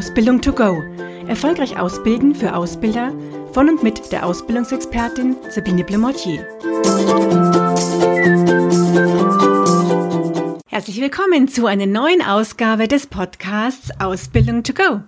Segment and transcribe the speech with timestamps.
[0.00, 0.82] Ausbildung to go.
[1.28, 3.12] Erfolgreich ausbilden für Ausbilder
[3.52, 6.48] von und mit der Ausbildungsexpertin Sabine Blemortier.
[10.68, 15.02] Herzlich willkommen zu einer neuen Ausgabe des Podcasts Ausbildung to go.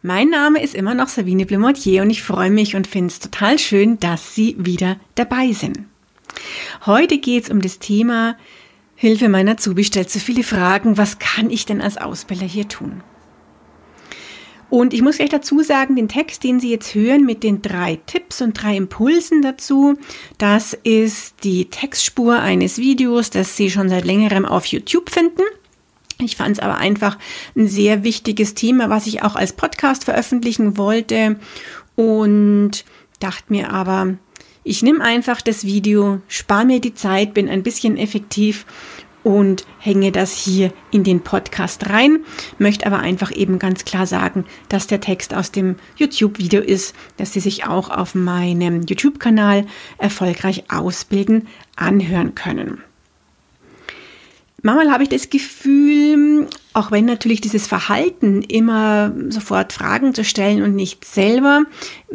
[0.00, 3.58] Mein Name ist immer noch Sabine Blemortier und ich freue mich und finde es total
[3.58, 5.80] schön, dass Sie wieder dabei sind.
[6.86, 8.38] Heute geht es um das Thema
[8.96, 10.96] Hilfe meiner Azubi stellt so viele Fragen.
[10.96, 13.02] Was kann ich denn als Ausbilder hier tun?
[14.70, 17.98] Und ich muss gleich dazu sagen, den Text, den Sie jetzt hören mit den drei
[18.06, 19.96] Tipps und drei Impulsen dazu,
[20.36, 25.42] das ist die Textspur eines Videos, das Sie schon seit längerem auf YouTube finden.
[26.20, 27.16] Ich fand es aber einfach
[27.56, 31.38] ein sehr wichtiges Thema, was ich auch als Podcast veröffentlichen wollte
[31.94, 32.84] und
[33.20, 34.16] dachte mir aber,
[34.64, 38.66] ich nehme einfach das Video, spare mir die Zeit, bin ein bisschen effektiv
[39.28, 42.20] und hänge das hier in den Podcast rein,
[42.56, 47.34] möchte aber einfach eben ganz klar sagen, dass der Text aus dem YouTube-Video ist, dass
[47.34, 49.66] Sie sich auch auf meinem YouTube-Kanal
[49.98, 52.82] erfolgreich ausbilden anhören können.
[54.62, 60.62] Manchmal habe ich das Gefühl, auch wenn natürlich dieses Verhalten immer sofort Fragen zu stellen
[60.62, 61.64] und nicht selber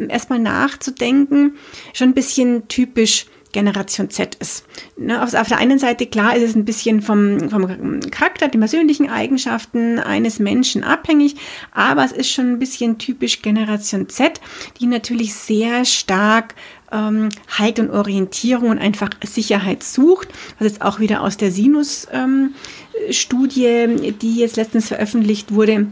[0.08, 1.54] erstmal nachzudenken,
[1.92, 4.66] schon ein bisschen typisch Generation Z ist.
[4.98, 9.08] Ne, auf, der einen Seite, klar, ist es ein bisschen vom, vom Charakter, den persönlichen
[9.08, 11.36] Eigenschaften eines Menschen abhängig,
[11.72, 14.42] aber es ist schon ein bisschen typisch Generation Z,
[14.80, 16.54] die natürlich sehr stark
[16.92, 23.64] ähm, Halt und Orientierung und einfach Sicherheit sucht, was jetzt auch wieder aus der Sinus-Studie,
[23.64, 25.86] ähm, die jetzt letztens veröffentlicht wurde,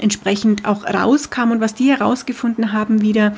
[0.00, 3.34] entsprechend auch rauskam und was die herausgefunden haben wieder.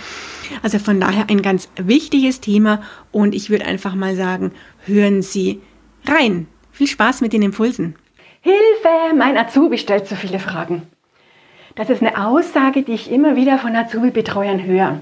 [0.63, 4.53] Also von daher ein ganz wichtiges Thema und ich würde einfach mal sagen,
[4.85, 5.61] hören Sie
[6.07, 6.47] rein.
[6.73, 7.97] Viel Spaß mit den Impulsen.
[8.41, 10.83] Hilfe, mein Azubi stellt so viele Fragen.
[11.75, 15.01] Das ist eine Aussage, die ich immer wieder von Azubi-Betreuern höre.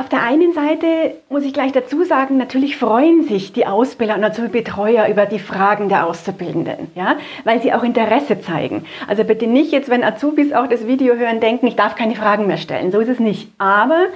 [0.00, 4.24] Auf der einen Seite muss ich gleich dazu sagen, natürlich freuen sich die Ausbilder und
[4.24, 8.86] Azubi-Betreuer über die Fragen der Auszubildenden, ja, weil sie auch Interesse zeigen.
[9.08, 12.46] Also bitte nicht jetzt, wenn Azubis auch das Video hören, denken, ich darf keine Fragen
[12.46, 12.92] mehr stellen.
[12.92, 13.48] So ist es nicht.
[13.58, 14.06] Aber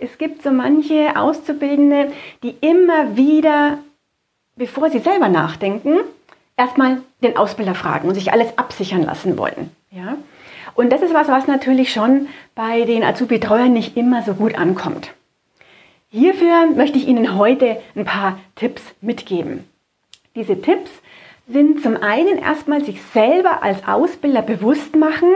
[0.00, 2.10] es gibt so manche Auszubildende,
[2.42, 3.78] die immer wieder,
[4.56, 5.98] bevor sie selber nachdenken,
[6.56, 10.16] erstmal den Ausbilder fragen und sich alles absichern lassen wollen, ja.
[10.74, 12.26] Und das ist was, was natürlich schon
[12.56, 15.12] bei den Azubi-Betreuern nicht immer so gut ankommt.
[16.10, 19.68] Hierfür möchte ich Ihnen heute ein paar Tipps mitgeben.
[20.34, 20.90] Diese Tipps
[21.46, 25.28] sind zum einen erstmal sich selber als Ausbilder bewusst machen,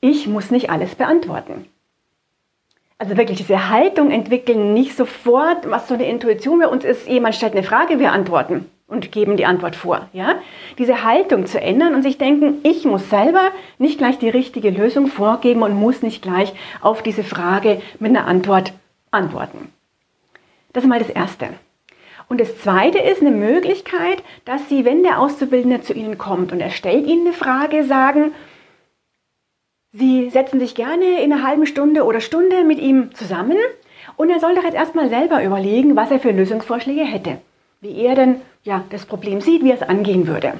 [0.00, 1.66] ich muss nicht alles beantworten.
[2.96, 7.34] Also wirklich diese Haltung entwickeln, nicht sofort, was so eine Intuition bei uns ist, jemand
[7.34, 10.08] stellt eine Frage, wir antworten und geben die Antwort vor.
[10.14, 10.36] Ja?
[10.78, 15.08] Diese Haltung zu ändern und sich denken, ich muss selber nicht gleich die richtige Lösung
[15.08, 18.72] vorgeben und muss nicht gleich auf diese Frage mit einer Antwort
[19.10, 19.70] antworten.
[20.74, 21.48] Das ist mal das Erste.
[22.28, 26.60] Und das Zweite ist eine Möglichkeit, dass Sie, wenn der Auszubildende zu Ihnen kommt und
[26.60, 28.32] er stellt Ihnen eine Frage, sagen,
[29.92, 33.56] Sie setzen sich gerne in einer halben Stunde oder Stunde mit ihm zusammen
[34.16, 37.38] und er soll doch jetzt erstmal selber überlegen, was er für Lösungsvorschläge hätte.
[37.80, 40.54] Wie er denn ja, das Problem sieht, wie er es angehen würde.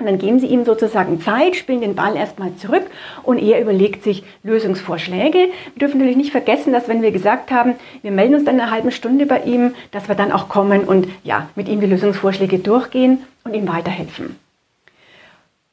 [0.00, 2.84] Und dann geben Sie ihm sozusagen Zeit, spielen den Ball erstmal zurück
[3.24, 5.38] und er überlegt sich Lösungsvorschläge.
[5.38, 8.60] Wir dürfen natürlich nicht vergessen, dass wenn wir gesagt haben, wir melden uns dann in
[8.60, 11.88] einer halben Stunde bei ihm, dass wir dann auch kommen und ja, mit ihm die
[11.88, 14.36] Lösungsvorschläge durchgehen und ihm weiterhelfen.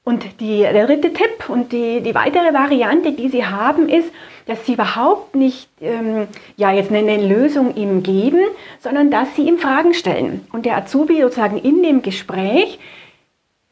[0.03, 4.11] Und die, der dritte Tipp und die, die weitere Variante, die Sie haben, ist,
[4.47, 8.41] dass Sie überhaupt nicht ähm, ja, jetzt eine, eine Lösung ihm geben,
[8.79, 10.47] sondern dass Sie ihm Fragen stellen.
[10.51, 12.79] Und der Azubi sozusagen in dem Gespräch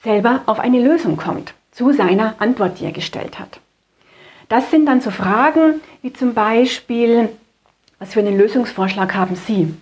[0.04, 3.60] selber auf eine Lösung kommt zu seiner Antwort, die er gestellt hat.
[4.50, 7.30] Das sind dann so Fragen wie zum Beispiel,
[7.98, 9.74] was für einen Lösungsvorschlag haben Sie?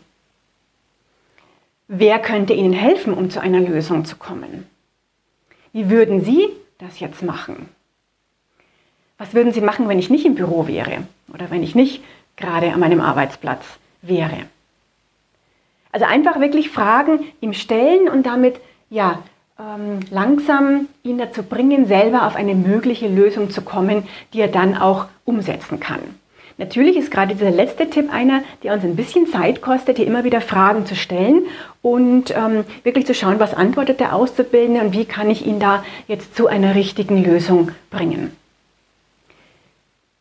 [1.88, 4.68] Wer könnte Ihnen helfen, um zu einer Lösung zu kommen?
[5.74, 7.68] Wie würden Sie das jetzt machen?
[9.18, 11.04] Was würden Sie machen, wenn ich nicht im Büro wäre
[11.34, 12.02] oder wenn ich nicht
[12.38, 13.66] gerade an meinem Arbeitsplatz
[14.02, 14.46] wäre?
[15.92, 18.56] Also einfach wirklich Fragen ihm stellen und damit
[18.90, 19.22] ja
[20.10, 25.06] langsam ihn dazu bringen, selber auf eine mögliche Lösung zu kommen, die er dann auch
[25.26, 26.00] umsetzen kann.
[26.58, 30.24] Natürlich ist gerade dieser letzte Tipp einer, der uns ein bisschen Zeit kostet, hier immer
[30.24, 31.48] wieder Fragen zu stellen
[31.82, 35.84] und ähm, wirklich zu schauen, was antwortet der Auszubildende und wie kann ich ihn da
[36.08, 38.36] jetzt zu einer richtigen Lösung bringen.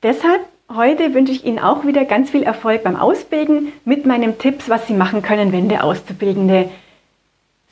[0.02, 0.40] Deshalb
[0.74, 4.86] heute wünsche ich Ihnen auch wieder ganz viel Erfolg beim Ausbilden mit meinen Tipps, was
[4.86, 6.70] Sie machen können, wenn der Auszubildende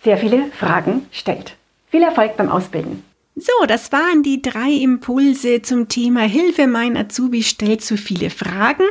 [0.02, 1.57] sehr viele Fragen stellt.
[1.90, 3.02] Viel Erfolg beim Ausbilden.
[3.34, 6.66] So, das waren die drei Impulse zum Thema Hilfe.
[6.66, 8.84] Mein Azubi stellt zu viele Fragen.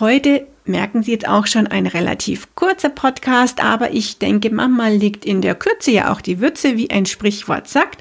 [0.00, 5.24] Heute merken Sie jetzt auch schon ein relativ kurzer Podcast, aber ich denke, manchmal liegt
[5.26, 8.00] in der Kürze ja auch die Würze, wie ein Sprichwort sagt.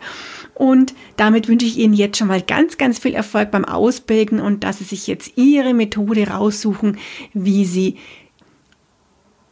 [0.53, 4.63] Und damit wünsche ich Ihnen jetzt schon mal ganz, ganz viel Erfolg beim Ausbilden und
[4.63, 6.99] dass Sie sich jetzt Ihre Methode raussuchen,
[7.33, 7.97] wie Sie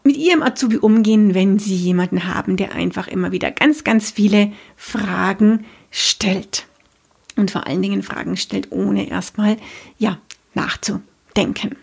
[0.03, 4.51] mit Ihrem Azubi umgehen, wenn Sie jemanden haben, der einfach immer wieder ganz, ganz viele
[4.75, 6.65] Fragen stellt.
[7.35, 9.57] Und vor allen Dingen Fragen stellt, ohne erstmal,
[9.97, 10.19] ja,
[10.53, 11.75] nachzudenken.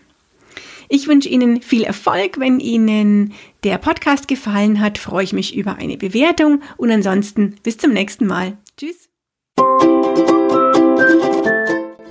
[0.89, 2.39] Ich wünsche Ihnen viel Erfolg.
[2.39, 3.33] Wenn Ihnen
[3.63, 6.61] der Podcast gefallen hat, freue ich mich über eine Bewertung.
[6.77, 8.57] Und ansonsten bis zum nächsten Mal.
[8.77, 9.09] Tschüss.